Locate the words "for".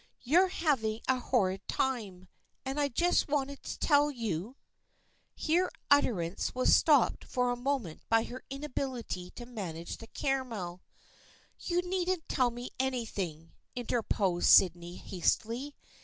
7.23-7.51